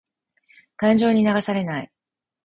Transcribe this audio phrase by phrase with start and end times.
[0.77, 1.91] 感情に流されない。